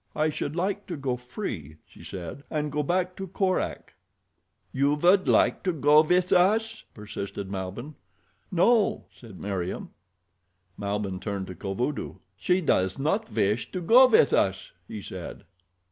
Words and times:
"I 0.15 0.31
should 0.31 0.55
like 0.55 0.87
to 0.87 0.97
go 0.97 1.15
free," 1.15 1.77
she 1.85 2.03
said, 2.03 2.43
"and 2.49 2.71
go 2.71 2.81
back 2.81 3.15
to 3.17 3.27
Korak." 3.27 3.93
"You 4.73 4.95
would 4.95 5.27
like 5.27 5.61
to 5.61 5.71
go 5.71 6.01
with 6.01 6.33
us?" 6.33 6.85
persisted 6.95 7.51
Malbihn. 7.51 7.93
"No," 8.51 9.05
said 9.13 9.39
Meriem. 9.39 9.89
Malbihn 10.75 11.19
turned 11.19 11.45
to 11.45 11.53
Kovudoo. 11.53 12.15
"She 12.35 12.61
does 12.61 12.97
not 12.97 13.31
wish 13.31 13.71
to 13.71 13.79
go 13.79 14.07
with 14.07 14.33
us," 14.33 14.71
he 14.87 15.03
said. 15.03 15.43